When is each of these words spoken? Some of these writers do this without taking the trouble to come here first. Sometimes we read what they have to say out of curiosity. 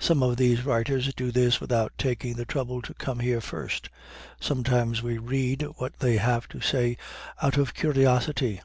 Some 0.00 0.20
of 0.24 0.36
these 0.36 0.64
writers 0.64 1.14
do 1.14 1.30
this 1.30 1.60
without 1.60 1.92
taking 1.96 2.34
the 2.34 2.44
trouble 2.44 2.82
to 2.82 2.92
come 2.92 3.20
here 3.20 3.40
first. 3.40 3.88
Sometimes 4.40 5.00
we 5.00 5.16
read 5.16 5.62
what 5.76 6.00
they 6.00 6.16
have 6.16 6.48
to 6.48 6.60
say 6.60 6.96
out 7.40 7.56
of 7.56 7.72
curiosity. 7.72 8.62